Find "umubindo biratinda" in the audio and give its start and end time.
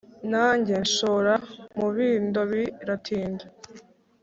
1.75-3.45